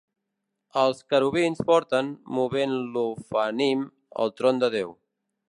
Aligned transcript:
Els 0.83 1.03
querubins 1.13 1.61
porten, 1.67 2.09
movent 2.39 2.75
l'Ofanim, 2.97 3.85
el 4.25 4.35
tron 4.41 4.65
de 4.67 4.73
Déu. 4.79 4.99